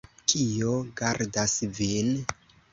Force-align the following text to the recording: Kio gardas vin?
Kio 0.31 0.71
gardas 1.03 1.55
vin? 1.79 2.13